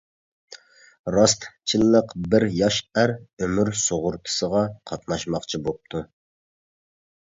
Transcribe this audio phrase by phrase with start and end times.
[1.15, 6.07] راستچىللىق بىر ياش ئەر ئۆمۈر سۇغۇرتىسىغا قاتناشماقچى بوپتۇ.